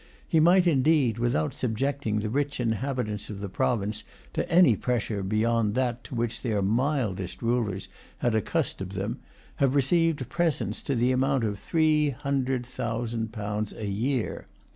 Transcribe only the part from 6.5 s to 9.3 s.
mildest rulers had accustomed them,